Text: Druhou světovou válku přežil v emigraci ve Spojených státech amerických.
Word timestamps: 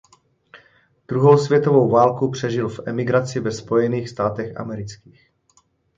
Druhou 1.07 1.37
světovou 1.37 1.89
válku 1.89 2.31
přežil 2.31 2.69
v 2.69 2.79
emigraci 2.85 3.39
ve 3.39 3.51
Spojených 3.51 4.09
státech 4.09 4.57
amerických. 4.57 5.31